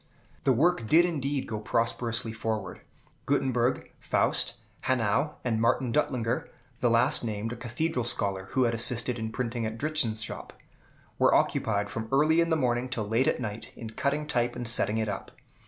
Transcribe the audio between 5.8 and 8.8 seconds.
Duttlinger, the last named a Cathedral scholar who had